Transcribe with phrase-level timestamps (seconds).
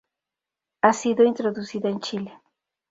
[0.81, 2.33] Ha sido introducida en Chile.